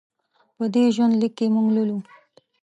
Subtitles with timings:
[0.57, 1.97] په دې ژوند لیک کې موږ لولو.